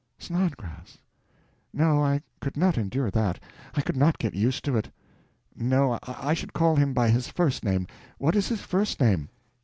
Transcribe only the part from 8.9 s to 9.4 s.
name?"